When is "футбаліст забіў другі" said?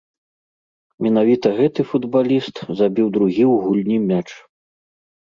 1.91-3.43